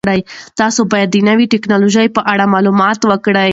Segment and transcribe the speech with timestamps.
[0.61, 3.49] تاسو باید د نوې تکنالوژۍ په اړه مطالعه وکړئ.